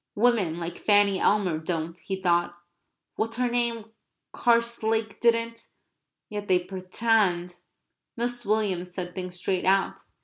"Women 0.15 0.57
like 0.59 0.79
Fanny 0.79 1.19
Elmer 1.19 1.59
don't," 1.59 1.95
he 1.95 2.19
thought. 2.19 2.57
"What's 3.17 3.35
her 3.37 3.51
name 3.51 3.91
Carslake 4.33 5.19
didn't; 5.19 5.67
yet 6.27 6.47
they 6.47 6.57
pretend..." 6.57 7.57
Mrs. 8.17 8.43
Williams 8.47 8.91
said 8.95 9.13
things 9.13 9.35
straight 9.35 9.63
out. 9.63 9.99